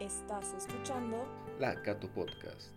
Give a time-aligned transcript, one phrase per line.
[0.00, 1.26] Estás escuchando
[1.58, 2.70] La Cato Podcast.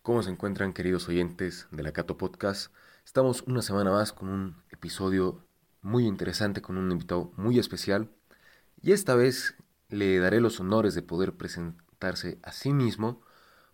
[0.00, 2.72] ¿Cómo se encuentran queridos oyentes de la Cato Podcast?
[3.04, 5.46] Estamos una semana más con un episodio
[5.82, 8.10] muy interesante, con un invitado muy especial.
[8.80, 9.56] Y esta vez
[9.90, 13.20] le daré los honores de poder presentarse a sí mismo,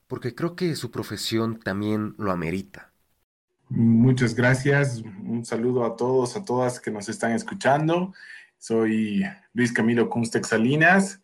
[0.09, 2.91] porque creo que su profesión también lo amerita.
[3.69, 5.03] Muchas gracias.
[5.25, 8.13] Un saludo a todos, a todas que nos están escuchando.
[8.57, 11.21] Soy Luis Camilo Cunstex Salinas,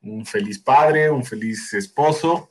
[0.00, 2.48] un feliz padre, un feliz esposo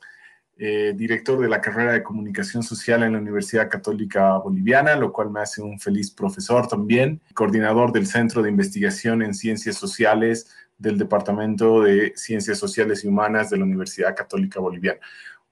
[0.60, 5.30] eh, director de la carrera de comunicación social en la Universidad Católica Boliviana, lo cual
[5.30, 10.98] me hace un feliz profesor también, coordinador del Centro de Investigación en Ciencias Sociales del
[10.98, 14.98] Departamento de Ciencias Sociales y Humanas de la Universidad Católica Boliviana.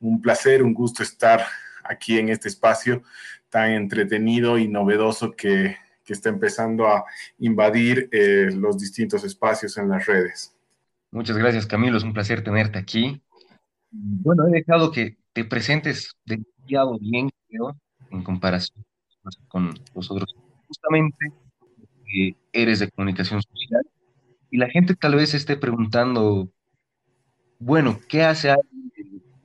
[0.00, 1.44] Un placer, un gusto estar
[1.84, 3.02] aquí en este espacio
[3.48, 7.04] tan entretenido y novedoso que, que está empezando a
[7.38, 10.54] invadir eh, los distintos espacios en las redes.
[11.10, 11.96] Muchas gracias, Camilo.
[11.96, 13.20] Es un placer tenerte aquí.
[13.90, 17.76] Bueno, he dejado que te presentes demasiado bien, creo,
[18.10, 18.84] en comparación
[19.48, 20.34] con los otros.
[20.68, 21.32] Justamente
[22.52, 23.82] eres de comunicación social
[24.50, 26.48] y la gente tal vez esté preguntando,
[27.58, 28.75] bueno, ¿qué hace alguien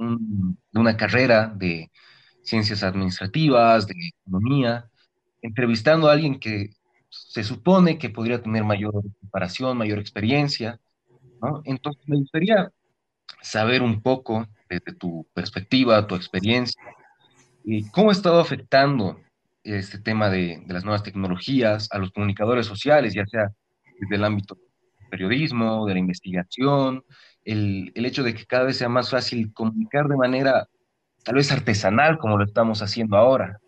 [0.01, 1.91] de, una carrera de
[2.43, 4.89] ciencias administrativas, de economía,
[5.41, 6.71] entrevistando a alguien que
[7.09, 10.79] se supone que podría tener mayor preparación, mayor experiencia.
[11.65, 12.71] Entonces me gustaría
[13.41, 16.81] saber un poco desde tu perspectiva, tu experiencia,
[17.63, 19.19] y cómo ha estado afectando
[19.63, 23.51] este tema de, las nuevas tecnologías a los comunicadores sociales, ya sea
[23.99, 27.03] desde el ámbito del periodismo, de la investigación,
[27.45, 30.67] el, el hecho de que cada vez sea más fácil comunicar de manera
[31.23, 33.59] tal vez artesanal como lo estamos haciendo ahora.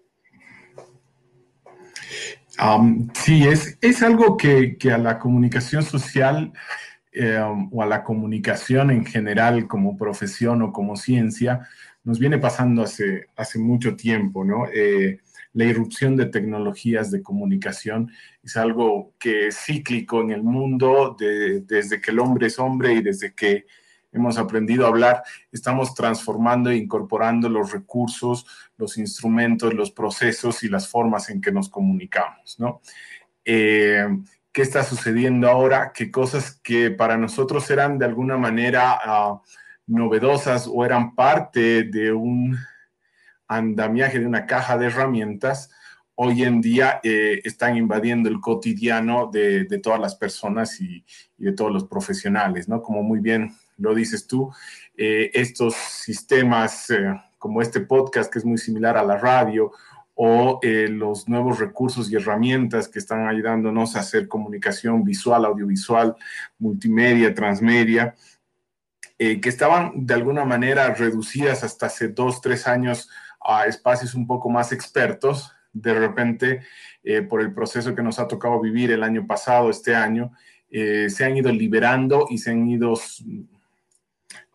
[3.13, 6.53] sí, es, es algo que, que, a la comunicación social
[7.11, 7.39] eh,
[7.71, 11.67] o a la comunicación en general como profesión o como ciencia,
[12.03, 14.65] nos viene pasando hace, hace mucho tiempo, ¿no?
[14.73, 15.19] Eh,
[15.53, 22.01] la irrupción de tecnologías de comunicación es algo que es cíclico en el mundo desde
[22.01, 23.65] que el hombre es hombre y desde que
[24.11, 28.45] hemos aprendido a hablar, estamos transformando e incorporando los recursos,
[28.77, 32.81] los instrumentos, los procesos y las formas en que nos comunicamos, ¿no?
[33.43, 34.05] Eh,
[34.51, 39.41] qué está sucediendo ahora, qué cosas que para nosotros eran de alguna manera uh,
[39.87, 42.55] novedosas o eran parte de un
[43.55, 45.71] andamiaje, de una caja de herramientas,
[46.15, 51.03] hoy en día eh, están invadiendo el cotidiano de, de todas las personas y,
[51.37, 52.81] y, de todos los profesionales, ¿no?
[52.81, 54.51] Como muy bien lo dices tú,
[54.95, 59.71] eh, estos sistemas eh, como este podcast, que es muy similar a la radio,
[60.15, 66.15] o eh, los nuevos recursos y herramientas que están ayudándonos a hacer comunicación visual, audiovisual,
[66.59, 68.15] multimedia, transmedia,
[69.17, 73.09] eh, que estaban de alguna manera reducidas hasta hace dos, tres años
[73.45, 75.51] a espacios un poco más expertos.
[75.71, 76.61] De repente,
[77.03, 80.31] eh, por el proceso que nos ha tocado vivir el año pasado, este año,
[80.69, 82.93] eh, se han ido liberando y se han ido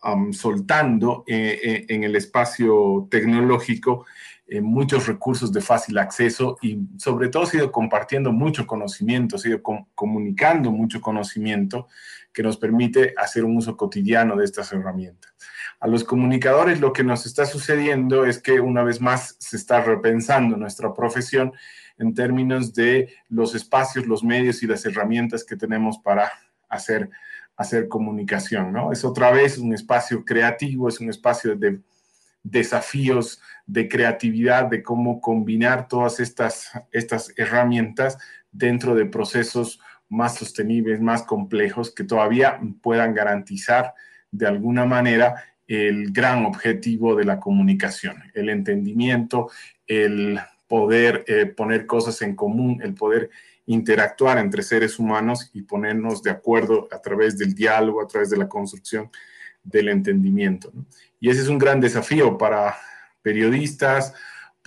[0.03, 4.05] um, soltando eh, en el espacio tecnológico
[4.63, 9.47] muchos recursos de fácil acceso y sobre todo se ha ido compartiendo mucho conocimiento, se
[9.47, 11.87] ha ido com comunicando mucho conocimiento
[12.33, 15.33] que nos permite hacer un uso cotidiano de estas herramientas.
[15.79, 19.81] A los comunicadores lo que nos está sucediendo es que una vez más se está
[19.81, 21.53] repensando nuestra profesión
[21.97, 26.31] en términos de los espacios, los medios y las herramientas que tenemos para
[26.69, 27.09] hacer,
[27.55, 28.91] hacer comunicación, ¿no?
[28.91, 31.79] Es otra vez un espacio creativo, es un espacio de
[32.43, 38.17] desafíos de creatividad, de cómo combinar todas estas, estas herramientas
[38.51, 39.79] dentro de procesos
[40.09, 43.93] más sostenibles, más complejos, que todavía puedan garantizar
[44.31, 45.35] de alguna manera
[45.67, 49.49] el gran objetivo de la comunicación, el entendimiento,
[49.85, 53.29] el poder eh, poner cosas en común, el poder
[53.67, 58.37] interactuar entre seres humanos y ponernos de acuerdo a través del diálogo, a través de
[58.37, 59.11] la construcción
[59.63, 60.71] del entendimiento.
[61.19, 62.75] Y ese es un gran desafío para
[63.21, 64.13] periodistas,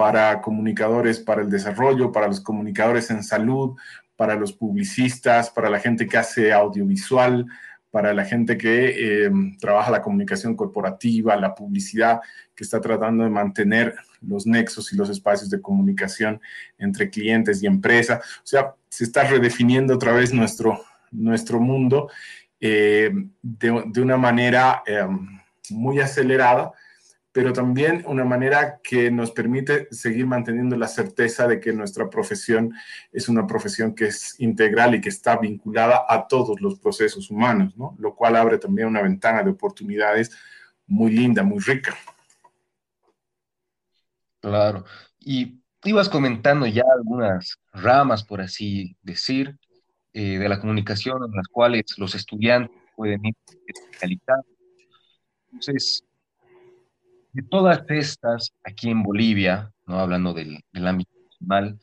[0.03, 3.77] para comunicadores para el desarrollo, para los comunicadores en salud,
[4.17, 7.47] para los publicistas, para la gente que hace audiovisual,
[7.89, 12.21] para la gente que eh, trabaja la comunicación corporativa, la publicidad,
[12.53, 16.41] que está tratando de mantener los nexos y los espacios de comunicación
[16.79, 18.21] entre clientes y empresa.
[18.39, 20.81] O sea, se está redefiniendo otra vez nuestro,
[21.13, 22.11] nuestro mundo
[22.59, 23.09] eh,
[23.41, 24.83] de, una manera...
[24.85, 25.07] Eh,
[25.71, 26.73] muy acelerada,
[27.33, 32.75] pero también una manera que nos permite seguir manteniendo la certeza de que nuestra profesión
[33.11, 37.75] es una profesión que es integral y que está vinculada a todos los procesos humanos,
[37.77, 37.97] ¿no?
[37.99, 40.31] Lo cual abre también una ventana de oportunidades
[40.87, 41.97] muy linda, muy rica.
[44.41, 44.85] Claro.
[45.19, 49.57] Y ibas comentando ya algunas ramas, por así decir,
[50.13, 53.35] eh, de la comunicación en las cuales los estudiantes pueden ir
[53.67, 54.47] especializando.
[55.47, 56.05] Entonces,
[57.33, 61.79] de todas estas aquí en Bolivia, no hablando del, ámbito nacional,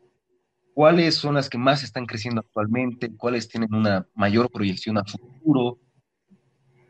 [0.73, 3.15] ¿cuáles son las que más están creciendo actualmente?
[3.15, 5.79] ¿Cuáles tienen una mayor proyección a futuro?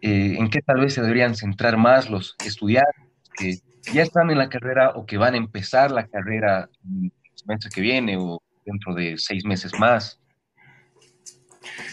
[0.01, 2.95] Eh, ¿En qué tal vez se deberían centrar más los estudiantes
[3.35, 3.59] que
[3.93, 7.81] ya están en la carrera o que van a empezar la carrera el semestre que
[7.81, 10.19] viene o dentro de seis meses más?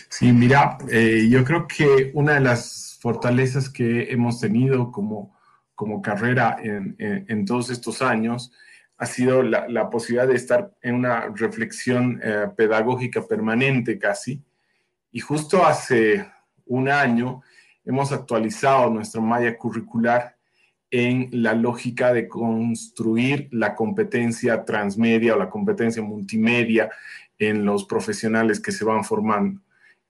[0.08, 5.35] Sí, mira, eh, yo creo que una de las fortalezas que hemos tenido como
[5.76, 8.50] como carrera en, todos estos años
[8.96, 14.42] ha sido la, posibilidad de estar en una reflexión eh, pedagógica permanente casi.
[15.12, 16.26] Y justo hace
[16.64, 17.42] un año
[17.84, 20.36] hemos actualizado nuestra malla curricular
[20.90, 26.90] en la lógica de construir la competencia transmedia o la competencia multimedia
[27.38, 29.60] en los profesionales que se van formando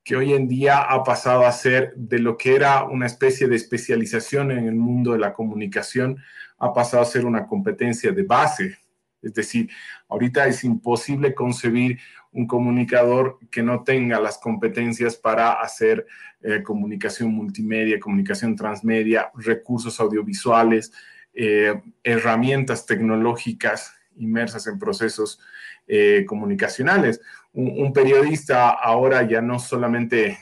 [0.06, 3.56] que hoy en día ha pasado a ser de lo que era una especie de
[3.56, 6.18] especialización en el mundo de la comunicación,
[6.58, 8.78] ha pasado a ser una competencia de base.
[9.20, 9.68] Es decir,
[10.08, 11.98] ahorita es imposible concebir
[12.30, 16.06] un comunicador que no tenga las competencias para hacer
[16.40, 20.92] eh, comunicación multimedia, comunicación transmedia, recursos audiovisuales,
[21.34, 25.40] eh, herramientas tecnológicas inmersas en procesos
[25.88, 27.20] eh, comunicacionales
[27.56, 30.38] un, periodista ahora ya no solamente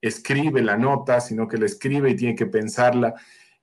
[0.00, 3.14] escribe la nota, sino que la escribe y tiene que pensarla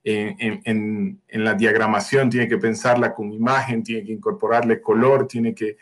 [0.03, 5.77] en, la diagramación, tiene que pensarla con imagen, tiene que incorporarle color, tiene que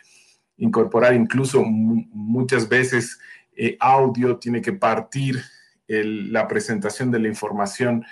[0.58, 3.18] incorporar incluso muchas veces
[3.56, 5.42] eh, audio, tiene que partir
[5.88, 8.04] la presentación de la información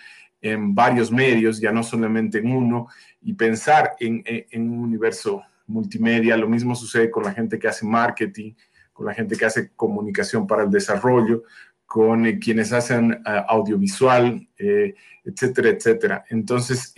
[0.41, 2.87] en varios medios, ya no solamente en uno,
[3.21, 6.37] y pensar en, en un universo multimedia.
[6.37, 8.53] Lo mismo sucede con la gente que hace marketing,
[8.93, 11.43] con la gente que hace comunicación para el desarrollo,
[11.85, 14.95] con eh, quienes hacen eh, audiovisual, eh,
[15.25, 16.25] etcétera, etcétera.
[16.29, 16.93] Entonces,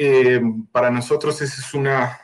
[0.72, 2.20] para nosotros esa es una,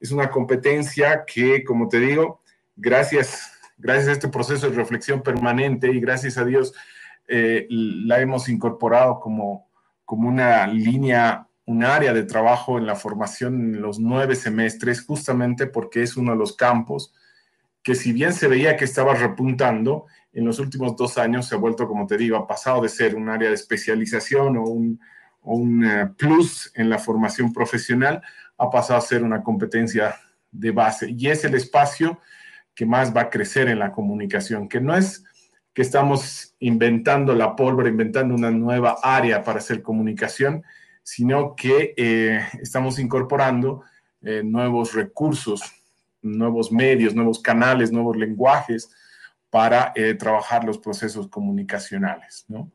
[0.00, 2.40] es una competencia que, como te digo,
[2.76, 6.72] gracias, gracias a este proceso de reflexión permanente y gracias a Dios,
[7.28, 9.70] la hemos incorporado como,
[10.04, 15.66] como una línea un área de trabajo en la formación en los nueve semestres, justamente
[15.66, 17.14] porque es uno de los campos
[17.82, 21.58] que si bien se veía que estaba repuntando, en los últimos dos años se ha
[21.58, 24.62] vuelto, como te digo, ha pasado de ser un área de especialización o
[25.42, 28.22] un, eh, plus en la formación profesional,
[28.56, 30.14] ha pasado a ser una competencia
[30.50, 31.10] de base.
[31.10, 32.20] Y es el espacio
[32.74, 35.24] que más va a crecer en la comunicación, que no es
[35.74, 40.62] que estamos inventando la pólvora, inventando una nueva área para hacer comunicación,
[41.02, 43.82] sino que eh, estamos incorporando
[44.22, 45.81] eh, nuevos recursos
[46.22, 48.90] nuevos medios, nuevos canales, nuevos lenguajes
[49.50, 52.70] para eh, trabajar los procesos comunicacionales, ¿no?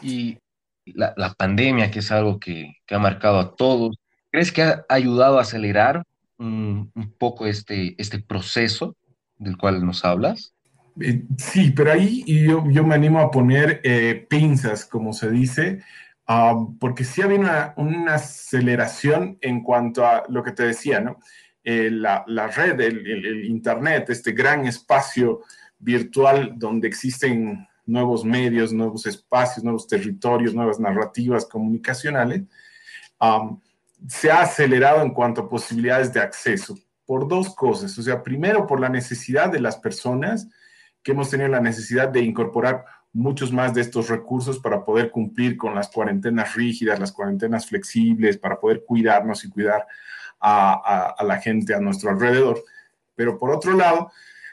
[0.00, 0.38] Y
[0.84, 3.98] la, pandemia, que es algo que, ha marcado a todos,
[4.30, 6.04] ¿crees que ha ayudado a acelerar
[6.38, 8.96] un, poco este, este proceso
[9.38, 10.54] del cual nos hablas?
[11.00, 15.82] Eh, sí, pero ahí yo, yo, me animo a poner eh, pinzas, como se dice,
[16.26, 21.18] ah, porque sí había una, una, aceleración en cuanto a lo que te decía, ¿no?
[21.62, 22.24] Eh, la,
[22.54, 25.42] red, el, Internet, este gran espacio
[25.78, 32.42] virtual donde existen nuevos medios, nuevos espacios, nuevos territorios, nuevas narrativas comunicacionales,
[34.08, 37.98] se ha acelerado en cuanto a posibilidades de acceso por dos cosas.
[37.98, 40.48] O sea, primero por la necesidad de las personas
[41.02, 45.56] que hemos tenido la necesidad de incorporar muchos más de estos recursos para poder cumplir
[45.56, 49.86] con las cuarentenas rígidas, las cuarentenas flexibles, para poder cuidarnos y cuidar
[50.40, 52.62] a, la gente a nuestro alrededor.
[53.14, 54.10] Pero por otro lado,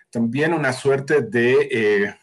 [0.10, 2.16] también una suerte de eh,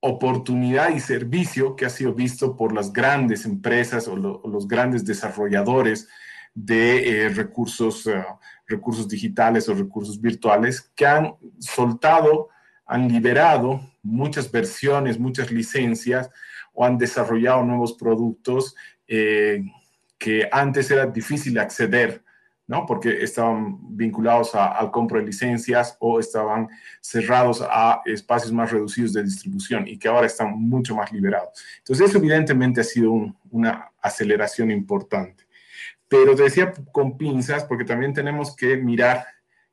[0.00, 6.08] oportunidad y servicio que ha sido visto por las grandes empresas o, los grandes desarrolladores
[6.54, 8.24] de eh, recursos, eh,
[8.66, 12.48] recursos digitales o recursos virtuales que han soltado,
[12.86, 16.30] han liberado muchas versiones, muchas licencias
[16.72, 18.74] o han desarrollado nuevos productos
[19.06, 22.22] que antes era difícil acceder
[22.68, 22.84] ¿no?
[22.86, 26.68] Porque estaban vinculados al compro de licencias o estaban
[27.00, 31.48] cerrados a espacios más reducidos de distribución y que ahora están mucho más liberados.
[31.78, 35.44] Entonces, eso evidentemente ha sido una aceleración importante.
[36.10, 39.26] pero te decía con pinzas porque también tenemos que mirar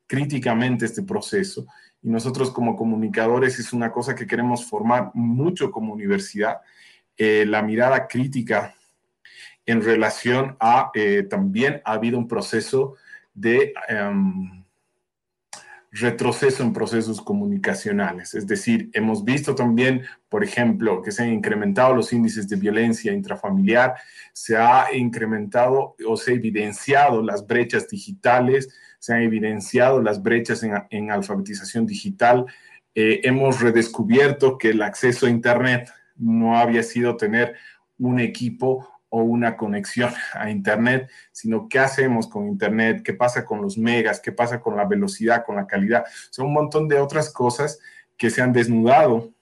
[0.06, 1.66] críticamente este proceso
[2.02, 6.60] y nosotros como comunicadores es una cosa que queremos formar mucho como universidad,
[7.16, 8.74] eh, la mirada crítica
[9.66, 12.94] en relación a, eh, también ha habido un proceso
[13.34, 14.64] de em,
[15.90, 18.34] retroceso en procesos comunicacionales.
[18.34, 23.12] Es decir, hemos visto también, por ejemplo, que se han incrementado los índices de violencia
[23.12, 23.94] intrafamiliar,
[24.32, 28.68] se ha incrementado o se ha evidenciado las brechas digitales,
[28.98, 32.46] se han evidenciado las brechas en, alfabetización digital.
[32.94, 37.54] Eh, hemos redescubierto que el acceso a Internet no había sido tener
[37.98, 43.62] un equipo o una conexión a Internet, sino qué hacemos con Internet, qué pasa con
[43.62, 46.04] los megas, qué pasa con la velocidad, con la calidad.
[46.30, 47.78] Son un montón de otras cosas
[48.16, 49.32] que se han desnudado,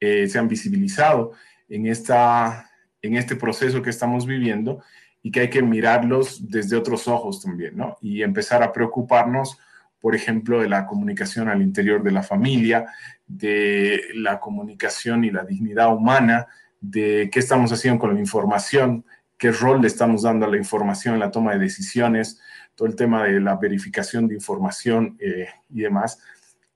[0.00, 1.32] eh, se han visibilizado
[1.68, 4.82] en, esta, en este proceso que estamos viviendo
[5.22, 7.96] y que hay que mirarlos desde otros ojos también, ¿no?
[8.00, 9.58] Y empezar a preocuparnos,
[10.00, 12.86] por ejemplo, de la comunicación al interior de la familia,
[13.26, 16.48] de la comunicación y la dignidad humana,
[16.82, 19.06] de qué estamos haciendo con la información,
[19.38, 22.40] qué rol le estamos dando a la información en la toma de decisiones,
[22.74, 26.18] todo el tema de la verificación de información eh, y demás,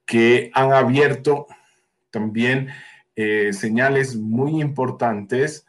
[0.06, 1.46] que han abierto
[2.10, 2.68] también
[3.16, 5.66] eh, señales muy importantes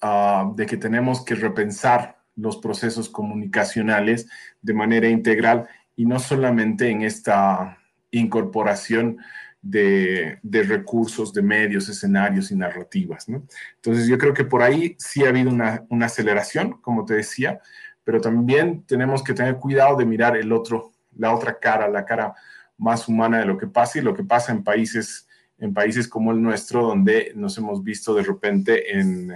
[0.00, 4.28] ah, de que tenemos que repensar los procesos comunicacionales
[4.62, 7.78] de manera integral y no solamente en esta
[8.10, 9.18] incorporación
[9.64, 13.26] de, recursos, de medios, escenarios y narrativas.
[13.28, 17.60] Entonces yo creo que por ahí sí ha habido una, aceleración, como te decía,
[18.04, 22.34] pero también tenemos que tener cuidado de mirar el otro, la otra cara, la cara
[22.76, 25.26] más humana de lo que pasa y lo que pasa en países,
[25.58, 29.32] en países como el nuestro, donde nos hemos visto de repente en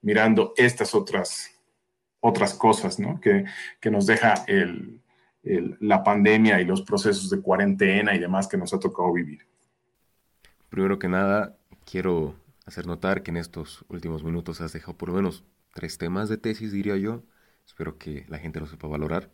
[0.00, 1.50] mirando estas otras,
[2.20, 3.44] otras cosas, Que,
[3.78, 5.01] que nos deja el,
[5.42, 9.46] la pandemia y los procesos de cuarentena y demás que nos ha tocado vivir.
[10.68, 12.34] Primero que nada, quiero
[12.64, 15.44] hacer notar que en estos últimos minutos has dejado por lo menos
[15.74, 17.22] tres temas de tesis, diría yo.
[17.66, 19.30] Espero que la gente lo sepa valorar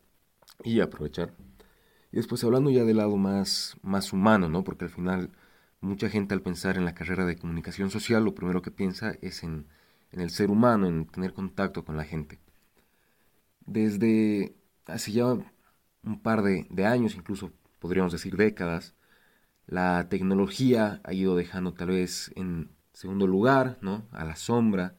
[0.65, 1.35] y aprovechar.
[2.11, 4.65] Y después hablando ya del lado más, más humano, ¿no?
[4.65, 5.31] Porque al final
[5.81, 9.43] mucha gente al pensar en la carrera de comunicación social, lo primero que piensa es
[9.43, 9.67] en,
[10.11, 12.39] en el ser humano, en tener contacto con la gente.
[13.67, 14.55] Desde
[14.87, 15.37] hace ya
[16.09, 18.95] un par de, años, incluso podríamos decir décadas,
[19.67, 24.07] la tecnología ha ido dejando tal vez en segundo lugar, ¿no?
[24.13, 24.97] A la sombra,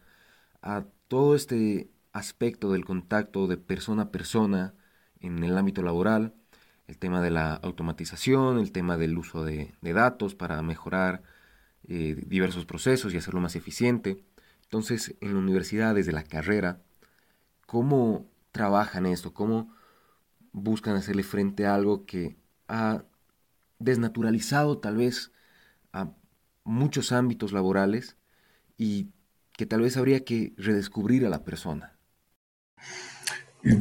[0.61, 4.75] a todo este aspecto del contacto de persona a persona
[5.19, 6.33] en el ámbito laboral,
[6.87, 11.23] el tema de la automatización, el tema del uso de, datos para mejorar
[11.87, 14.23] eh, diversos procesos y hacerlo más eficiente.
[14.63, 16.81] Entonces, en la universidad, desde la carrera,
[17.65, 19.33] ¿cómo trabajan esto?
[19.33, 19.73] ¿Cómo
[20.53, 22.37] buscan hacerle frente a algo que
[22.67, 23.05] ha
[23.79, 25.31] desnaturalizado tal vez
[25.93, 26.11] a
[26.63, 28.17] muchos ámbitos laborales
[28.77, 29.09] y
[29.57, 31.99] que tal vez habría que redescubrir a la persona.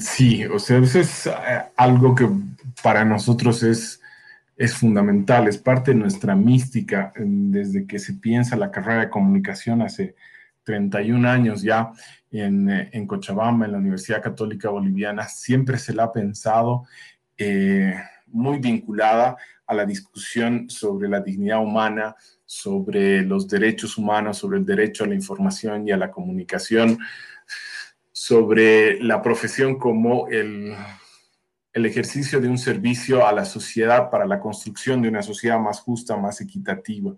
[0.01, 1.33] Sí, o sea, eso es eh,
[1.77, 2.29] algo que
[2.83, 4.01] para nosotros es,
[4.57, 9.83] es fundamental, es parte de nuestra mística desde que se piensa la carrera de comunicación
[9.83, 10.17] hace
[10.69, 11.93] 31 años ya
[12.31, 16.85] en, en, Cochabamba, en la Universidad Católica Boliviana, siempre se la ha pensado
[17.39, 17.95] eh,
[18.27, 24.67] muy vinculada a la discusión sobre la dignidad humana, sobre los derechos humanos, sobre el
[24.67, 26.99] derecho a la información y a la comunicación,
[28.13, 30.77] sobre la profesión como el
[31.73, 36.15] ejercicio de un servicio a la sociedad para la construcción de una sociedad más justa,
[36.19, 37.15] más equitativa.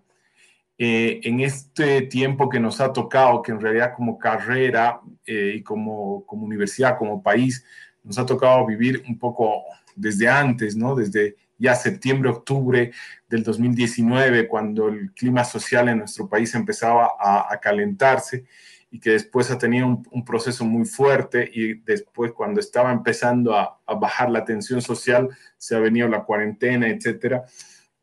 [0.83, 5.63] Eh, en este tiempo que nos ha tocado, que en realidad como carrera eh, y
[5.63, 7.63] como, como universidad, como país,
[8.03, 9.63] nos ha tocado vivir un poco
[9.95, 10.95] desde antes, ¿no?
[10.95, 12.93] Desde ya septiembre, octubre
[13.29, 18.47] del 2019, cuando el clima social en nuestro país empezaba a, calentarse
[18.91, 23.79] y que después ha tenido un, proceso muy fuerte y después cuando estaba empezando a,
[23.85, 27.45] a, bajar la tensión social, se ha venido la cuarentena, etcétera.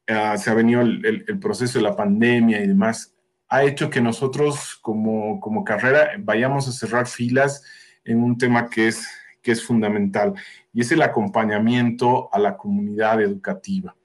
[0.08, 3.14] Ah, se ha venido el, proceso de la pandemia y demás,
[3.50, 7.64] ha hecho que nosotros como, como carrera vayamos a cerrar filas
[8.06, 9.06] en un tema que es,
[9.42, 10.34] que es fundamental
[10.72, 13.96] y es el acompañamiento a la comunidad educativa.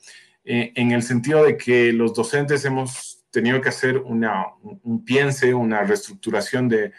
[0.45, 4.47] Eh, en el sentido de que los docentes hemos tenido que hacer una,
[4.83, 6.93] un, piense, una reestructuración de,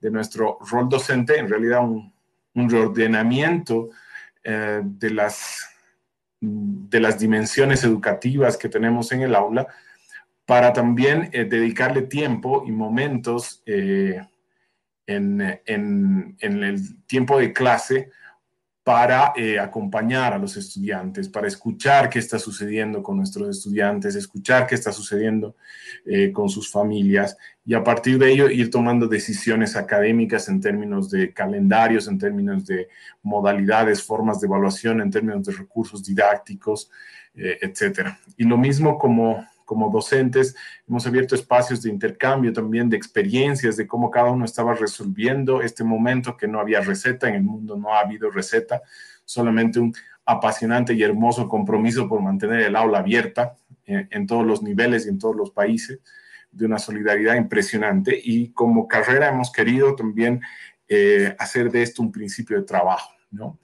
[0.00, 2.12] de, nuestro rol docente, en realidad un,
[2.54, 3.90] un reordenamiento
[4.42, 5.75] eh, de las
[6.40, 9.66] de las dimensiones educativas que tenemos en el aula
[10.44, 14.20] para también eh, dedicarle tiempo y momentos eh,
[15.06, 15.40] en,
[16.40, 18.10] el tiempo de clase
[18.86, 24.64] para eh, acompañar a los estudiantes, para escuchar qué está sucediendo con nuestros estudiantes, escuchar
[24.64, 25.56] qué está sucediendo
[26.04, 31.10] eh, con sus familias y a partir de ello ir tomando decisiones académicas en términos
[31.10, 32.86] de calendarios, en términos de
[33.24, 36.88] modalidades, formas de evaluación, en términos de recursos didácticos,
[37.34, 38.20] eh, etcétera.
[38.36, 40.56] Y lo mismo como como docentes,
[40.88, 45.84] hemos abierto espacios de intercambio también de experiencias, de cómo cada uno estaba resolviendo este
[45.84, 48.80] momento que no había receta, en el mundo no ha habido receta,
[49.24, 49.92] solamente un
[50.24, 55.18] apasionante y hermoso compromiso por mantener el aula abierta en, todos los niveles y en
[55.18, 56.00] todos los países,
[56.50, 58.18] de una solidaridad impresionante.
[58.22, 60.40] Y como carrera hemos querido también
[60.88, 63.58] eh, hacer de esto un principio de trabajo, ¿no?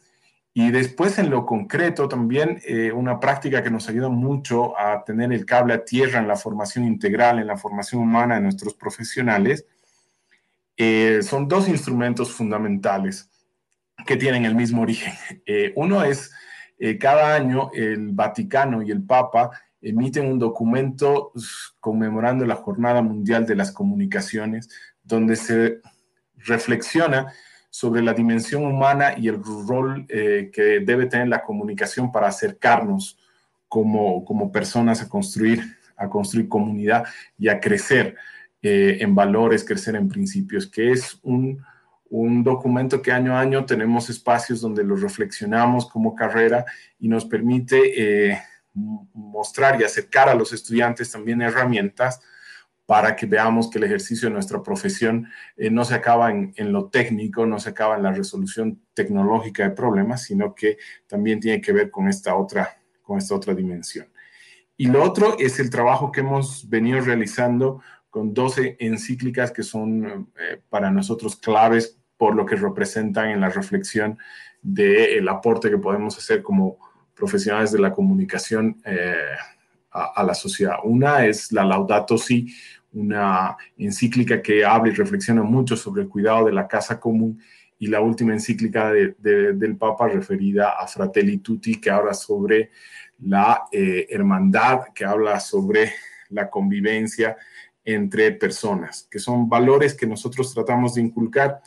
[0.54, 5.32] Y después en lo concreto también eh, una práctica que nos ayuda mucho a tener
[5.32, 9.64] el cable a tierra en la formación integral, en la formación humana de nuestros profesionales,
[10.76, 13.30] eh, son dos instrumentos fundamentales
[14.06, 15.14] que tienen el mismo origen.
[15.46, 16.30] Eh, uno es,
[16.98, 21.32] cada año el Vaticano y el Papa emiten un documento
[21.78, 24.68] conmemorando la Jornada Mundial de las Comunicaciones,
[25.02, 25.80] donde se
[26.38, 27.32] reflexiona
[27.72, 33.18] sobre la dimensión humana y el rol eh, que debe tener la comunicación para acercarnos
[33.66, 35.62] como, como personas a construir,
[35.96, 37.04] a construir comunidad
[37.38, 38.14] y a crecer
[38.60, 41.64] eh, en valores, crecer en principios, que es un,
[42.10, 46.66] un documento que año a año tenemos espacios donde lo reflexionamos como carrera
[46.98, 48.38] y nos permite eh,
[48.74, 52.20] mostrar y acercar a los estudiantes también herramientas
[52.86, 56.88] para que veamos que el ejercicio de nuestra profesión eh, no se acaba en, lo
[56.88, 61.72] técnico, no se acaba en la resolución tecnológica de problemas, sino que también tiene que
[61.72, 64.08] ver con esta otra, con esta otra dimensión.
[64.76, 70.30] Y lo otro es el trabajo que hemos venido realizando con 12 encíclicas que son
[70.38, 74.18] eh, para nosotros claves por lo que representan en la reflexión
[74.60, 76.78] del aporte que podemos hacer como
[77.14, 79.14] profesionales de la comunicación eh,
[79.92, 80.76] a, la sociedad.
[80.84, 82.54] Una es la Laudato Si,
[82.92, 87.40] una encíclica que habla y reflexiona mucho sobre el cuidado de la casa común
[87.78, 92.70] y la última encíclica del Papa referida a Fratelli Tutti, que habla sobre
[93.20, 95.92] la eh, hermandad, que habla sobre
[96.30, 97.36] la convivencia
[97.84, 101.60] entre personas, que son valores que nosotros tratamos de inculcar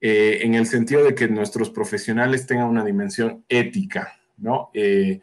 [0.00, 4.70] eh, en el sentido de que nuestros profesionales tengan una dimensión ética, ¿no?
[4.74, 5.20] Eh,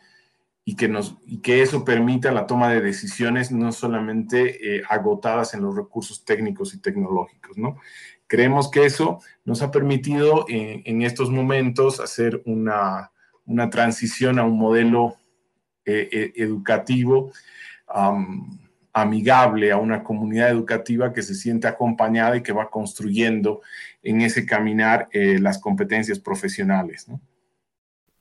[0.70, 5.56] y que, nos, y que eso permita la toma de decisiones no solamente eh, agotadas
[5.56, 7.78] en los recursos técnicos y tecnológicos, ¿no?
[8.28, 13.12] Creemos que eso nos ha permitido eh, en estos momentos hacer una,
[13.48, 15.18] una, transición a un modelo
[15.86, 17.32] eh, educativo
[18.94, 23.62] amigable, a una comunidad educativa que se siente acompañada y que va construyendo
[24.04, 27.08] en ese caminar las competencias profesionales.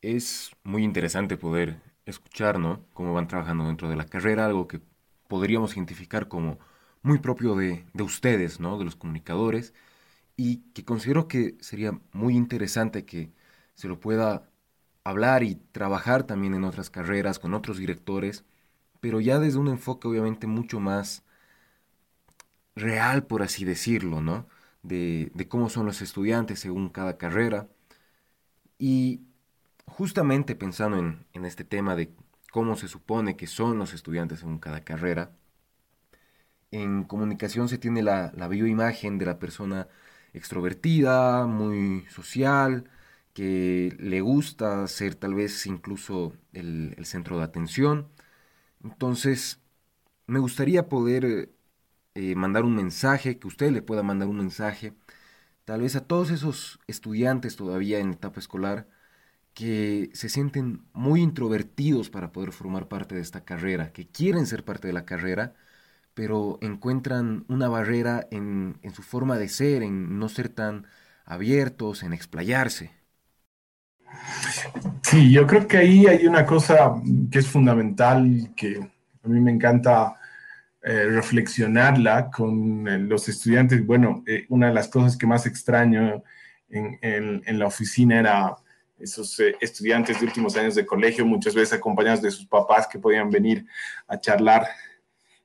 [0.01, 2.85] Es muy interesante poder escuchar, ¿no?
[2.95, 4.81] Cómo van trabajando dentro de la carrera, algo que
[5.29, 6.59] podríamos identificar como
[7.03, 8.79] muy propio de, de ustedes, ¿no?
[8.79, 9.75] De los comunicadores,
[10.37, 13.33] y que considero que sería muy interesante que
[13.75, 14.51] se lo pueda
[15.05, 18.45] hablar y trabajar también en otras carreras, con otros directores,
[19.01, 21.25] pero ya desde un enfoque obviamente mucho más
[22.77, 24.47] real, por así decirlo, ¿no?
[24.83, 27.69] De, de cómo son los estudiantes según cada carrera.
[28.79, 29.23] Y
[29.89, 32.15] justamente pensando en, este tema de
[32.53, 35.33] cómo se supone que son los estudiantes en cada carrera,
[36.71, 39.89] en comunicación se tiene la, bioimagen de la persona
[40.35, 42.85] extrovertida, muy social,
[43.35, 48.09] que le gusta ser tal vez incluso el, centro de atención.
[48.85, 49.61] Entonces,
[50.27, 51.51] me gustaría poder
[52.15, 54.95] eh, mandar un mensaje, que usted le pueda mandar un mensaje,
[55.65, 58.89] tal vez a todos esos estudiantes todavía en etapa escolar,
[59.59, 64.65] que se sienten muy introvertidos para poder formar parte de esta carrera, que quieren ser
[64.65, 65.55] parte de la carrera,
[66.15, 70.87] pero encuentran una barrera en, su forma de ser, en no ser tan
[71.25, 72.93] abiertos, en explayarse.
[75.03, 76.95] Sí, yo creo que ahí hay una cosa
[77.29, 78.77] que es fundamental, que
[79.25, 80.15] a mí me encanta
[80.83, 83.85] eh, reflexionarla con eh, los estudiantes.
[83.85, 86.23] Bueno, eh, una de las cosas que más extraño
[86.71, 88.55] en la oficina era
[88.99, 92.99] esos eh, estudiantes de últimos años de colegio, muchas veces acompañados de sus papás que
[92.99, 93.67] podían venir
[94.07, 94.67] a charlar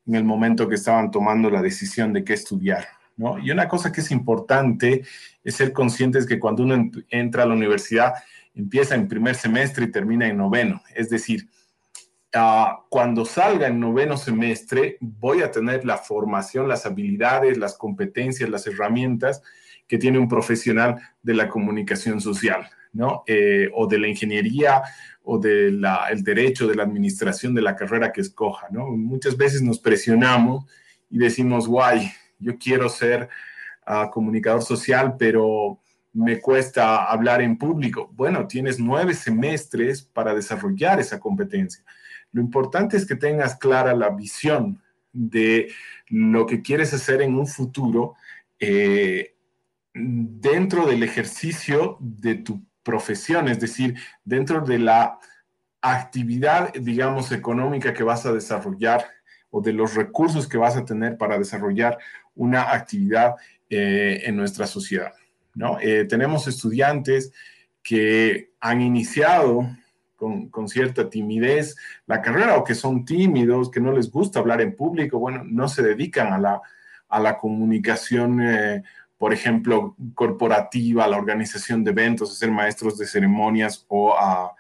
[0.06, 2.88] en el momento que estaban tomando la decisión de qué estudiar.
[3.16, 3.38] ¿no?
[3.40, 5.04] Y una cosa que es importante
[5.44, 8.14] es ser conscientes que cuando uno entra a la universidad,
[8.54, 10.82] empieza en primer semestre y termina en noveno.
[10.96, 11.50] Es decir,
[12.36, 18.50] uh, cuando salga en noveno semestre, voy a tener la formación, las habilidades, las competencias,
[18.50, 19.42] las herramientas
[19.88, 22.70] que tiene un profesional de la comunicación social.
[22.94, 23.24] ¿No?
[23.28, 24.84] Eh, o de la ingeniería
[25.24, 25.82] o del
[26.18, 28.88] derecho, de la administración de la carrera que escoja, ¿no?
[28.90, 30.66] Muchas veces nos presionamos
[31.10, 33.30] y decimos, guay, yo quiero ser
[33.86, 35.80] ah, comunicador social, pero
[36.14, 38.12] me cuesta hablar en público.
[38.14, 41.84] Bueno, tienes nueve semestres para desarrollar esa competencia.
[42.32, 45.72] Lo importante es que tengas clara la visión de
[46.08, 48.16] lo que quieres hacer en un futuro
[48.60, 49.36] eh,
[49.94, 52.62] dentro del ejercicio de tu
[53.48, 55.20] es decir, dentro de la
[55.82, 59.06] actividad, digamos, económica que vas a desarrollar
[59.50, 61.98] o de los recursos que vas a tener para desarrollar
[62.36, 63.36] una actividad
[63.70, 65.14] eh, en nuestra sociedad.
[65.54, 65.78] ¿no?
[65.80, 67.32] Eh, tenemos estudiantes
[67.84, 69.70] que han iniciado
[70.16, 71.76] con, con, cierta timidez
[72.08, 75.68] la carrera o que son tímidos, que no les gusta hablar en público, bueno, no
[75.68, 76.62] se dedican a la,
[77.10, 78.84] a la comunicación eh,
[79.18, 84.54] por ejemplo, corporativa, la organización de eventos, a ser maestros de ceremonias o a,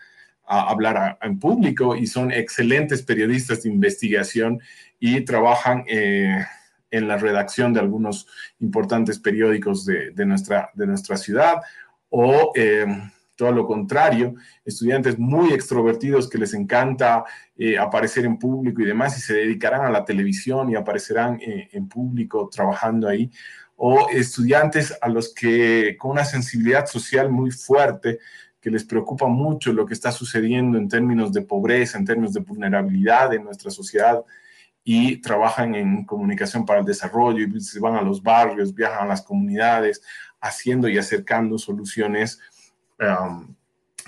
[0.45, 4.61] hablar en público y son excelentes periodistas de investigación
[4.99, 6.45] y trabajan eh,
[6.91, 8.27] en la redacción de algunos
[8.59, 11.61] importantes periódicos de, nuestra, de nuestra ciudad
[12.09, 12.85] o eh,
[13.35, 17.23] todo lo contrario, estudiantes muy extrovertidos que les encanta
[17.57, 21.87] eh, aparecer en público y demás y se dedicarán a la televisión y aparecerán en
[21.87, 23.31] público trabajando ahí
[23.85, 28.17] o estudiantes a los que con una sensibilidad social muy fuerte,
[28.61, 32.39] que les preocupa mucho lo que está sucediendo en términos de pobreza, en términos de
[32.39, 34.23] vulnerabilidad en nuestra sociedad
[34.85, 39.09] y trabajan en comunicación para el desarrollo y se van a los barrios, viajan a
[39.09, 40.01] las comunidades,
[40.39, 42.39] haciendo y acercando soluciones
[43.01, 43.53] um,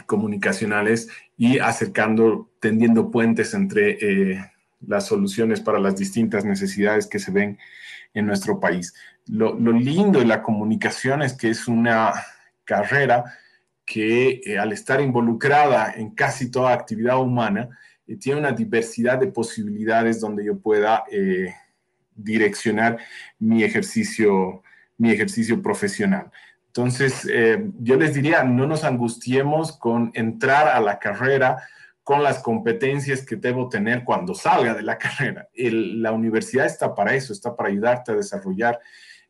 [0.06, 7.32] comunicacionales y acercando, tendiendo puentes entre eh, las soluciones para las distintas necesidades que se
[7.32, 7.58] ven
[8.14, 8.94] en nuestro país
[9.28, 12.14] lo, lindo de la comunicación es que es una
[12.64, 13.24] carrera
[13.86, 17.70] que eh, al estar involucrada en casi toda actividad humana,
[18.08, 21.54] eh, tiene una diversidad de posibilidades donde yo pueda eh,
[22.16, 22.98] direccionar
[23.40, 24.64] mi ejercicio,
[24.98, 26.32] mi ejercicio profesional.
[26.68, 27.26] Entonces,
[27.80, 31.64] yo les diría, no nos angustiemos con entrar a la carrera
[32.06, 35.50] con las competencias que debo tener cuando salga de la carrera.
[35.56, 38.80] la universidad está para eso, está para ayudarte a desarrollar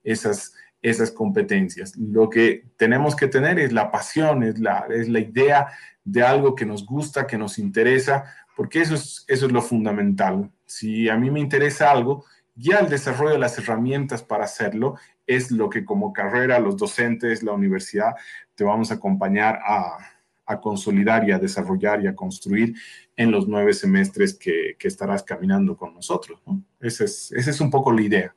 [0.04, 1.96] esas, esas competencias.
[1.96, 5.70] Lo que tenemos que tener es la pasión, es la, es la idea
[6.04, 8.26] de algo que nos gusta, que nos interesa,
[8.58, 10.52] porque eso es, eso es lo fundamental.
[10.66, 15.50] Si a mí me interesa algo, ya el desarrollo de las herramientas para hacerlo es
[15.50, 18.16] lo que como carrera los docentes, la universidad,
[18.54, 19.98] te vamos a acompañar a,
[20.46, 22.76] a consolidar y a desarrollar y a construir
[23.16, 26.42] en los nueve semestres que, que estarás caminando con nosotros.
[26.46, 26.64] ¿no?
[26.80, 28.36] Esa, es, esa es un poco la idea.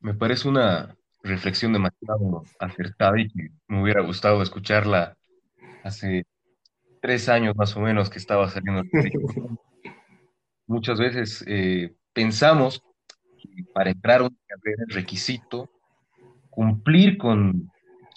[0.00, 3.30] Me parece una reflexión demasiado acertada y
[3.68, 5.16] me hubiera gustado escucharla
[5.84, 6.24] hace
[7.00, 8.82] tres años más o menos que estaba saliendo.
[10.66, 12.82] Muchas veces eh, pensamos
[13.38, 15.68] que para entrar a una carrera es requisito
[16.50, 17.70] cumplir con,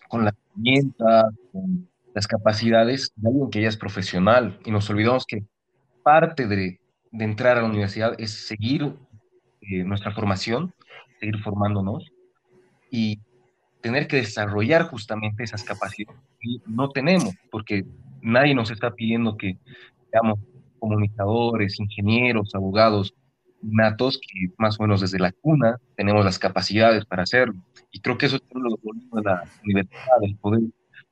[0.10, 5.26] con las herramientas, con las capacidades de alguien que ya es profesional y nos olvidamos
[5.28, 5.44] que
[6.02, 6.80] parte de,
[7.12, 8.96] de entrar a la universidad es seguir
[9.62, 10.74] eh, nuestra formación
[11.20, 12.12] seguir formándonos
[12.92, 13.20] y
[13.82, 17.86] tener que desarrollar justamente esas capacidades que no tenemos, porque
[18.22, 19.58] nadie nos está pidiendo que
[20.12, 20.40] seamos
[20.80, 23.14] comunicadores, ingenieros, abogados
[23.62, 27.56] natos, que más o menos desde la cuna tenemos las capacidades para hacerlo.
[27.92, 30.62] Y creo que eso es lo bonito de la universidad, el poder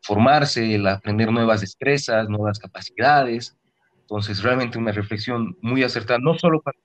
[0.04, 3.58] formarse, el aprender nuevas destrezas, nuevas capacidades.
[4.02, 6.78] Entonces, realmente una reflexión muy acertada, no solo para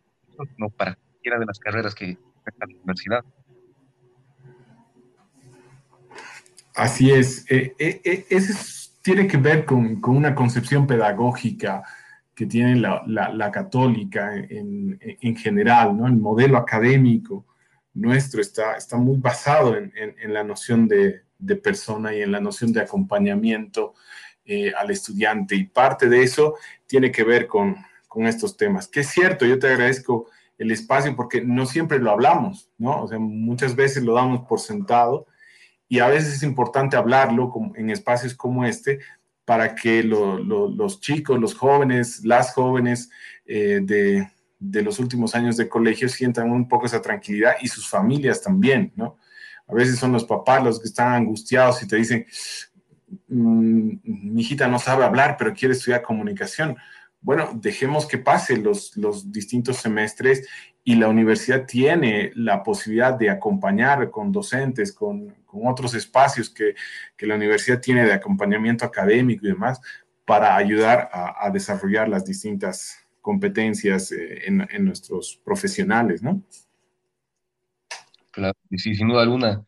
[0.55, 2.17] sino para cualquiera de las carreras que
[2.59, 3.25] la universidad.
[6.75, 7.45] Así es.
[7.51, 8.41] Eh, eh, eh,
[9.03, 11.83] tiene que ver con, una concepción pedagógica
[12.35, 16.07] que tiene la, católica en, general, ¿no?
[16.07, 17.47] El modelo académico
[17.95, 21.23] nuestro está, está muy basado en, la noción de,
[21.63, 23.95] persona y en la noción de acompañamiento
[24.77, 25.55] al estudiante.
[25.55, 26.55] Y parte de eso
[26.87, 27.77] tiene que ver con,
[28.09, 28.89] con estos temas.
[28.89, 33.03] Que es cierto, yo te agradezco el espacio porque no siempre lo hablamos, ¿no?
[33.03, 35.27] O sea, muchas veces lo damos por sentado
[35.89, 38.99] y a veces es importante hablarlo en espacios como este
[39.45, 43.09] para que los chicos, los jóvenes, las jóvenes
[43.47, 47.89] eh, de, de, los últimos años de colegio sientan un poco esa tranquilidad y sus
[47.89, 49.17] familias también, ¿no?
[49.69, 52.27] A veces son los papás los que están angustiados y te dicen,
[53.29, 56.77] mm, mi hijita no sabe hablar, pero quiere estudiar comunicación
[57.21, 58.93] bueno, dejemos que pase los,
[59.31, 60.47] distintos semestres
[60.85, 66.75] y la universidad tiene la posibilidad de acompañar con docentes, con, otros espacios que,
[67.27, 69.81] la universidad tiene de acompañamiento académico y demás,
[70.25, 76.43] para ayudar a, desarrollar las distintas competencias eh, en, nuestros profesionales, ¿no?
[78.39, 79.65] Claro, sí, sin duda alguna.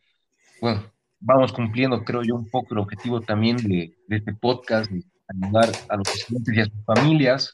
[0.61, 5.77] Bueno, vamos cumpliendo, creo yo, un poco el objetivo también de, este podcast, de ayudar
[5.89, 7.53] a los estudiantes y a sus familias.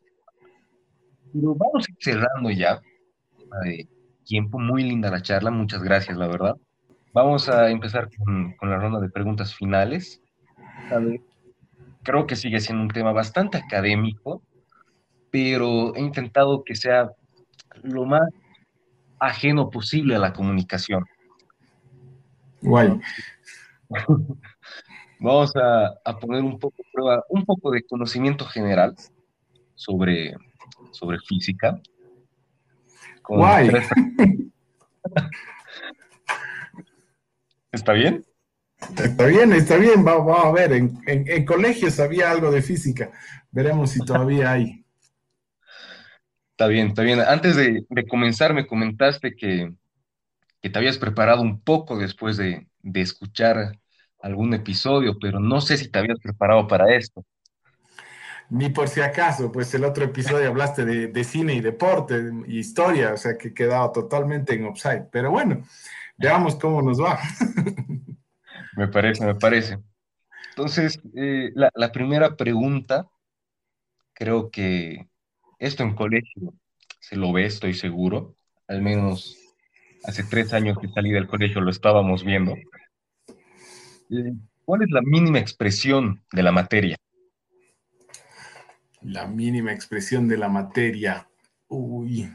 [1.33, 2.79] Pero vamos cerrando ya.
[3.63, 3.87] De
[4.25, 6.55] tiempo, muy linda la charla, muchas gracias, la verdad.
[7.13, 10.21] Vamos a empezar con, con la ronda de preguntas finales.
[12.03, 14.43] Creo que sigue siendo un tema bastante académico,
[15.31, 17.09] pero he intentado que sea
[17.81, 18.29] lo más
[19.19, 21.05] ajeno posible a la comunicación.
[22.61, 22.99] Guay.
[25.19, 28.95] Vamos a, poner un poco prueba, un poco de conocimiento general
[29.73, 30.35] sobre,
[30.91, 31.81] sobre física.
[33.27, 33.71] Guay.
[37.71, 38.23] ¿Está bien?
[38.79, 40.03] Está bien, está bien.
[40.03, 40.73] Vamos, a ver.
[40.73, 43.11] En, en, colegios había algo de física.
[43.51, 44.85] Veremos si todavía hay.
[46.57, 47.19] Está bien, está bien.
[47.21, 49.73] Antes de, de comenzar, me comentaste que,
[50.61, 53.79] que te habías preparado un poco después de, de escuchar
[54.21, 57.25] algún episodio, pero no sé si te habías preparado para esto.
[58.49, 62.15] Ni por si acaso, pues el otro episodio hablaste de, de cine y deporte
[62.47, 65.07] y historia, o sea que he quedado totalmente en offside.
[65.11, 65.63] Pero bueno,
[66.17, 67.19] veamos cómo nos va.
[68.71, 69.77] me parece, me parece.
[70.55, 73.09] Entonces, eh, la, la primera pregunta,
[74.13, 75.07] creo que
[75.59, 76.53] esto en colegio
[76.99, 78.35] se lo ve, estoy seguro,
[78.67, 79.37] al menos
[80.03, 82.55] hace tres años que salí del colegio lo estábamos viendo.
[84.09, 84.33] Eh,
[84.65, 86.97] ¿Cuál es la mínima expresión de la materia?
[89.01, 91.27] La mínima expresión de la materia.
[91.69, 92.29] Uy,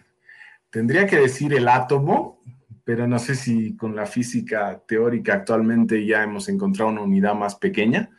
[0.70, 2.42] tendría que decir el átomo,
[2.84, 7.56] pero no sé si con la física teórica actualmente ya hemos encontrado una unidad más
[7.56, 8.10] pequeña,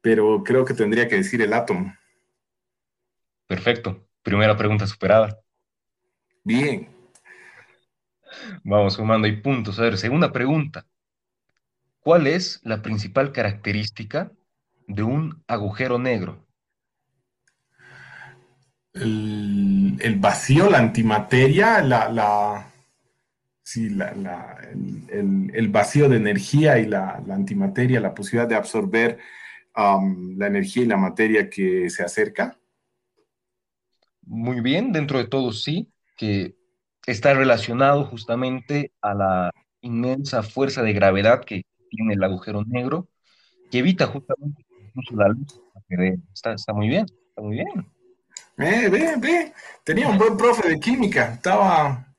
[0.00, 1.92] pero creo que tendría que decir el átomo.
[3.46, 4.07] Perfecto.
[4.28, 5.40] Primera pregunta superada.
[6.44, 6.86] Bien.
[8.62, 9.78] Vamos sumando y puntos.
[9.78, 10.84] A ver, segunda pregunta.
[12.00, 14.30] ¿Cuál es la principal característica
[14.86, 16.46] de un agujero negro?
[18.92, 22.70] El, vacío, la antimateria, la, la,
[25.10, 29.18] el, vacío de energía y la, antimateria, la posibilidad de absorber
[29.74, 32.57] um, la energía y la materia que se acerca.
[34.28, 36.54] Muy bien, dentro de todo sí, que
[37.06, 43.08] está relacionado justamente a la inmensa fuerza de gravedad que tiene el agujero negro,
[43.70, 45.58] que evita justamente incluso la luz.
[46.34, 47.90] Está, está muy bien, está muy bien.
[48.58, 52.14] Eh, ve, ve, tenía un buen profe de química, estaba,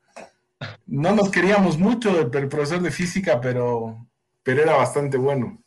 [0.88, 4.08] no nos queríamos mucho el, profesor de física, pero,
[4.42, 5.62] pero era bastante bueno.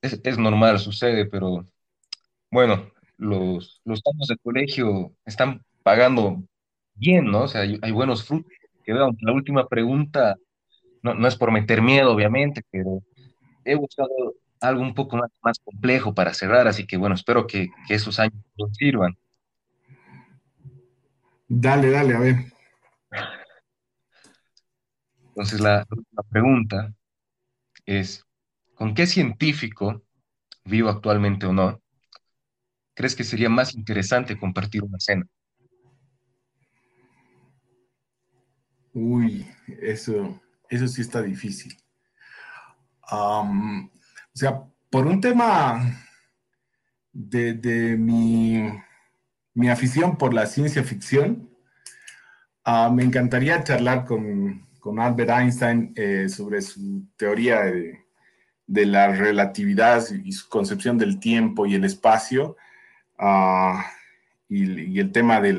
[0.00, 1.66] Es, es normal, sucede, pero
[2.48, 6.42] bueno, los, los años de colegio están pagando
[6.94, 7.44] bien, ¿no?
[7.44, 8.52] O sea, hay, hay buenos frutos.
[8.84, 10.36] Que veo, la última pregunta
[11.02, 13.02] no, no es por meter miedo, obviamente, pero
[13.64, 14.10] he buscado
[14.60, 18.18] algo un poco más, más complejo para cerrar, así que bueno, espero que, que esos
[18.20, 19.16] años nos sirvan.
[21.48, 22.36] Dale, dale, a ver.
[25.28, 26.92] Entonces la, la pregunta
[27.86, 28.24] es,
[28.74, 30.02] ¿con qué científico,
[30.64, 31.80] vivo actualmente o no,
[32.98, 35.24] crees que sería más interesante compartir una cena?
[38.92, 39.46] Uy,
[39.80, 41.76] eso, eso sí está difícil.
[43.12, 43.70] o
[44.34, 45.96] sea, por un tema
[47.12, 48.68] de, mi,
[49.70, 51.48] afición por la ciencia ficción,
[52.64, 54.66] ah, me encantaría charlar con,
[54.98, 61.76] Albert Einstein eh, sobre su teoría de, la relatividad y su concepción del tiempo y
[61.76, 62.56] el espacio,
[63.18, 63.84] ah,
[64.48, 65.52] y, el tema de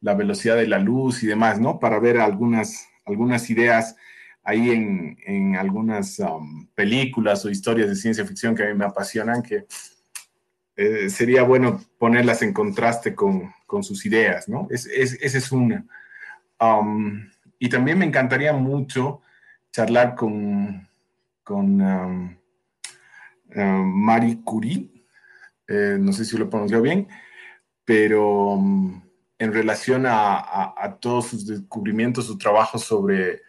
[0.00, 1.78] la velocidad de la luz y demás, ¿no?
[1.78, 3.96] Para ver algunas ideas
[4.44, 9.42] ahí en, algunas um, películas o historias de ciencia ficción que a mí me apasionan,
[9.42, 9.66] que
[10.76, 13.52] eh, sería bueno ponerlas en contraste con,
[13.82, 14.66] sus ideas, ¿no?
[14.70, 15.86] Es, esa es una.
[16.58, 17.28] Um,
[17.58, 19.22] y también me encantaría mucho
[19.70, 20.88] charlar con,
[21.44, 22.36] con um,
[23.54, 24.88] Marie Curie,
[25.70, 27.06] eh, no sé si lo pronunció bien,
[27.84, 28.58] pero
[29.38, 33.42] en relación a, todos sus descubrimientos, su trabajo sobre,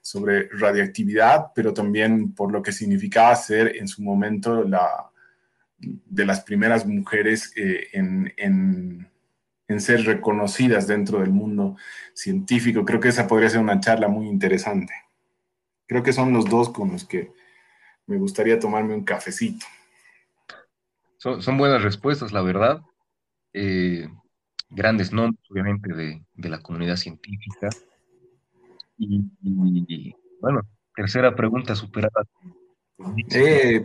[0.00, 5.10] sobre radiactividad, pero también por lo que significaba ser en su momento la,
[5.78, 9.08] de las primeras mujeres eh, en,
[9.78, 11.76] ser reconocidas dentro del mundo
[12.14, 12.84] científico.
[12.84, 14.94] Creo que esa podría ser una charla muy interesante.
[15.86, 17.30] Creo que son los dos con los que
[18.06, 19.66] me gustaría tomarme un cafecito.
[21.40, 22.82] Son, buenas respuestas, la verdad.
[23.52, 24.08] Eh,
[24.70, 27.68] grandes nombres, obviamente, de, la comunidad científica.
[28.96, 30.60] Y, bueno,
[30.94, 32.24] tercera pregunta superada.
[33.34, 33.84] Eh,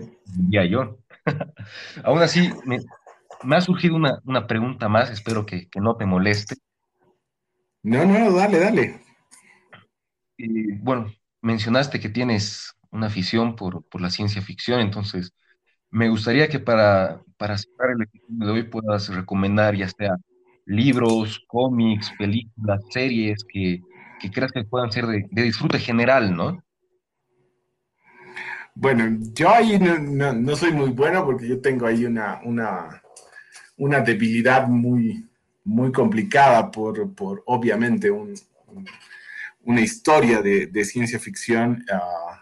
[0.50, 1.00] ya yo.
[2.04, 6.58] Aún así, me, ha surgido una, pregunta más, espero que, no te moleste.
[7.82, 9.02] No, no, dale, dale.
[10.84, 15.34] bueno, mencionaste que tienes una afición por, por la ciencia ficción, entonces
[15.92, 20.16] me gustaría que para, para cerrar el episodio de hoy puedas recomendar ya sea
[20.66, 23.82] libros, cómics, películas, series que,
[24.20, 26.64] que creas que puedan ser de, disfrute general, ¿no?
[28.74, 33.02] Bueno, yo ahí no, soy muy bueno porque yo tengo ahí una, una,
[33.76, 35.28] una debilidad muy,
[35.66, 41.84] muy complicada por, por obviamente, una historia de, ciencia ficción.
[41.92, 42.41] Uh,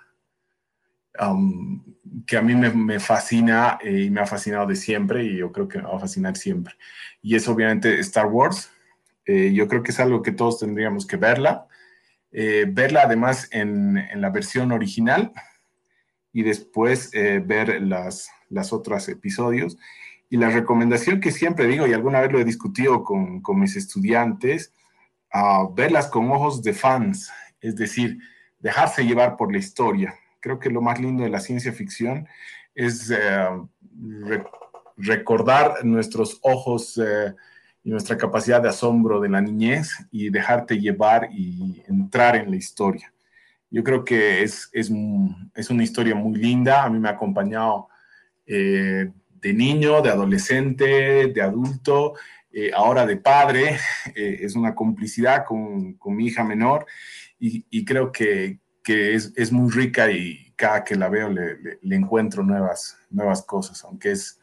[1.17, 1.83] Um,
[2.25, 5.67] que a mí me, fascina eh, y me ha fascinado de siempre y yo creo
[5.67, 6.75] que me va a fascinar siempre.
[7.21, 8.71] Y es obviamente Star Wars.
[9.25, 11.67] Eh, yo creo que es algo que todos tendríamos que verla.
[12.31, 15.31] Eh, verla además en, en, la versión original
[16.31, 19.77] y después ver las, las otros episodios.
[20.29, 23.75] Y la recomendación que siempre digo, y alguna vez lo he discutido con, con mis
[23.75, 24.71] estudiantes,
[25.31, 28.19] a verlas con ojos de fans, es decir,
[28.59, 32.27] dejarse llevar por la historia creo que lo más lindo de la ciencia ficción
[32.75, 33.47] es eh,
[34.97, 37.33] recordar nuestros ojos eh,
[37.83, 42.57] y nuestra capacidad de asombro de la niñez y dejarte llevar y entrar en la
[42.57, 43.13] historia.
[43.71, 44.91] Yo creo que es, es,
[45.53, 47.87] es una historia muy linda, a mí me ha acompañado
[48.45, 52.15] eh, de niño, de adolescente, de adulto,
[52.75, 53.77] ahora de padre,
[54.15, 56.85] es una complicidad con, con mi hija menor.
[57.39, 61.77] Y, y creo que, que es, es, muy rica y cada que la veo le,
[61.95, 64.39] encuentro nuevas, nuevas cosas, aunque es,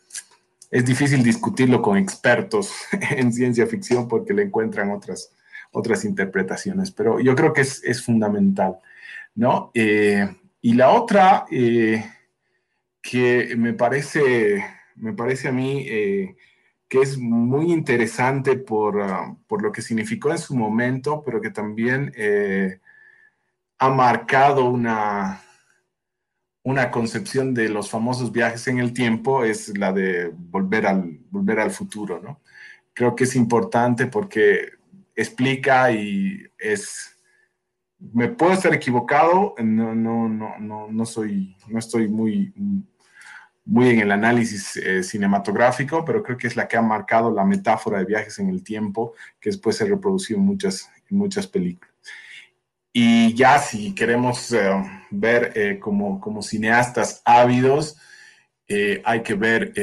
[0.71, 2.73] es difícil discutirlo con expertos
[3.11, 5.33] en ciencia ficción porque le encuentran otras,
[5.73, 8.79] otras interpretaciones, pero yo creo que es, es fundamental,
[9.35, 9.71] ¿no?
[9.75, 10.29] Eh,
[10.63, 12.05] y la otra eh,
[13.03, 14.65] que me parece,
[14.97, 16.37] me parece a mí eh,
[16.89, 21.51] que es muy interesante por, uh, por, lo que significó en su momento, pero que
[21.51, 22.13] también
[23.79, 25.43] ha marcado una,
[26.63, 31.61] una concepción de los famosos viajes en el tiempo, es la de volver al, volver
[31.61, 32.41] al futuro, ¿no?
[32.93, 34.73] Creo que es importante porque
[35.15, 37.13] explica y es...
[37.99, 42.53] Me puedo estar equivocado, no, no, no, no, no soy, no estoy muy,
[43.65, 47.45] muy en el análisis eh, cinematográfico, pero creo que es la que ha marcado la
[47.45, 51.96] metáfora de viajes en el tiempo, que después se reproducido en muchas, en muchas películas.
[52.99, 54.71] Y ya si queremos eh,
[55.11, 57.99] ver eh, como, como, cineastas ávidos,
[58.67, 59.75] eh, hay que ver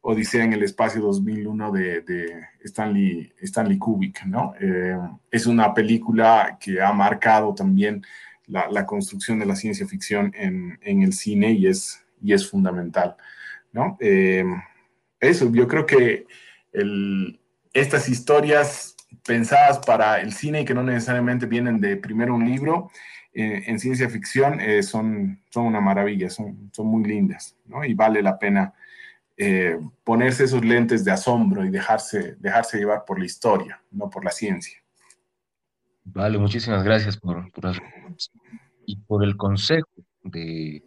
[0.00, 4.54] Odisea en el Espacio 2001 de, de Stanley, Stanley Kubrick, ¿no?
[5.30, 8.02] es una película que ha marcado también
[8.48, 12.50] la, la construcción de la ciencia ficción en, en, el cine y es, y es
[12.50, 13.14] fundamental,
[13.70, 13.96] ¿no?
[14.00, 16.26] eso, yo creo que
[17.72, 18.91] estas historias
[19.24, 22.90] pensadas para el cine y que no necesariamente vienen de primero un libro,
[23.32, 27.84] eh, en ciencia ficción eh, son, son una maravilla, son, son muy lindas, ¿no?
[27.84, 28.74] Y vale la pena
[29.36, 34.24] eh, ponerse esos lentes de asombro y dejarse, dejarse llevar por la historia, no por
[34.24, 34.78] la ciencia.
[36.04, 37.72] Vale, muchísimas gracias por, por
[38.84, 39.88] y por el consejo
[40.22, 40.84] de,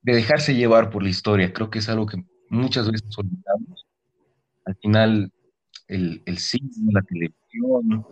[0.00, 1.52] de dejarse llevar por la historia.
[1.52, 3.86] Creo que es algo que muchas veces olvidamos.
[4.64, 5.32] Al final,
[5.88, 8.06] el, el cine, la televisión,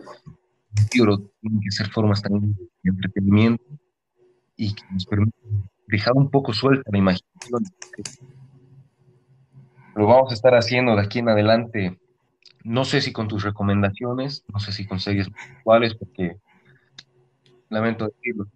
[0.75, 3.63] el libro tienen que ser formas también de entretenimiento
[4.55, 7.63] y que nos permiten dejar un poco suelta la imaginación.
[9.95, 11.99] Lo vamos a estar haciendo de aquí en adelante.
[12.63, 15.29] No sé si con tus recomendaciones, no sé si con series
[15.63, 16.37] cuáles, porque
[17.69, 18.47] lamento decirlo,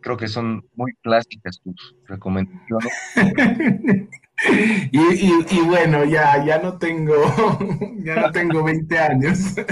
[0.00, 2.92] creo que son muy clásicas tus recomendaciones.
[4.90, 7.14] Y, bueno, ya, ya no tengo,
[8.04, 9.38] ya no tengo 20 años.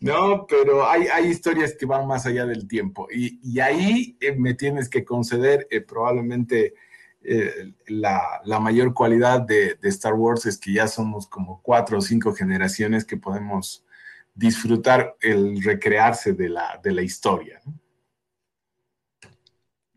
[0.00, 3.08] No, pero hay, hay historias que van más allá del tiempo.
[3.10, 6.74] Y, ahí eh, me tienes que conceder eh, probablemente
[7.22, 12.34] eh, la, mayor cualidad de, Star Wars es que ya somos como cuatro o cinco
[12.34, 13.86] generaciones que podemos
[14.34, 17.62] disfrutar el recrearse de la, de la historia.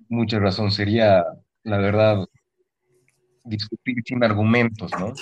[0.08, 0.72] Mucha razón.
[0.72, 1.26] Sería,
[1.64, 2.30] la verdad,
[3.48, 5.14] discutir sin argumentos, ¿no?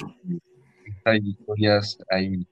[1.05, 2.47] Hay historias, hay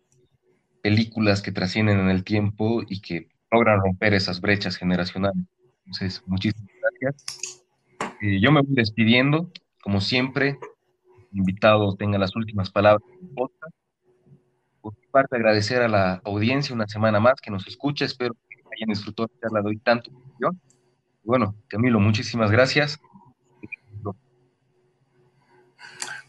[0.81, 5.45] películas que trascienden en el tiempo y que logran romper esas brechas generacionales.
[5.85, 6.69] Entonces, muchísimas
[6.99, 7.63] gracias.
[8.21, 9.51] Eh, yo me voy despidiendo,
[9.81, 10.57] como siempre,
[11.31, 13.03] invitado tenga las últimas palabras
[14.81, 18.05] Por mi parte, agradecer a la audiencia una semana más que nos escucha.
[18.05, 20.49] Espero que hayan disfrutado de la charla de tanto como yo.
[21.23, 22.99] Bueno, Camilo, muchísimas gracias.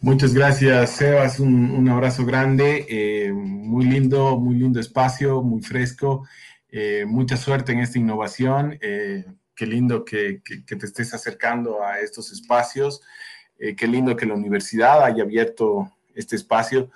[0.05, 1.40] Muchas gracias, Sebas.
[1.40, 2.84] Un, abrazo grande.
[2.90, 6.28] Eh, muy lindo, muy lindo espacio, muy fresco.
[6.70, 8.76] Eh, mucha suerte en esta innovación.
[8.82, 9.24] Eh,
[9.57, 13.00] qué lindo que, te estés acercando a estos espacios.
[13.57, 16.90] qué lindo que la universidad haya abierto este espacio.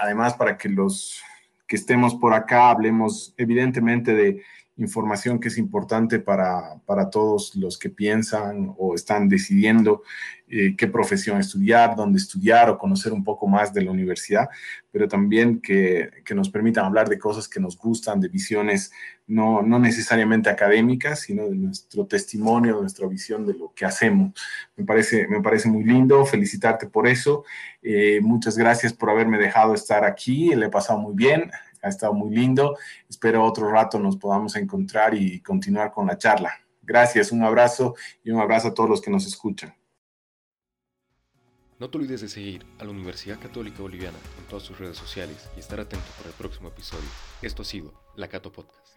[0.00, 1.20] además, para que los
[1.66, 4.40] que estemos por acá hablemos evidentemente de
[4.76, 10.02] información que es importante para, para todos los que piensan o están decidiendo
[10.48, 14.48] eh, qué profesión estudiar, dónde estudiar o conocer un poco más de la universidad,
[14.90, 18.90] pero también que, que nos permitan hablar de cosas que nos gustan, de visiones
[19.26, 24.32] no, no, necesariamente académicas, sino de nuestro testimonio, de nuestra visión de lo que hacemos.
[24.76, 27.44] Me parece, me parece muy lindo, felicitarte por eso.
[27.82, 31.50] Eh, muchas gracias por haberme dejado estar aquí, le he pasado muy bien
[31.84, 32.76] ha estado muy lindo.
[33.08, 36.52] Espero otro rato nos podamos encontrar y continuar con la charla.
[36.82, 39.74] Gracias, un abrazo y un abrazo a todos los que nos escuchan.
[41.78, 45.50] No te olvides de seguir a la Universidad Católica Boliviana en todas sus redes sociales
[45.56, 47.08] y estar atento para el próximo episodio.
[47.42, 48.94] Esto ha sido La Cato Podcast.